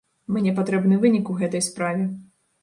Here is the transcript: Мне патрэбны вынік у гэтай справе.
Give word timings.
Мне 0.35 0.53
патрэбны 0.59 0.97
вынік 1.03 1.29
у 1.35 1.37
гэтай 1.43 1.63
справе. 1.69 2.09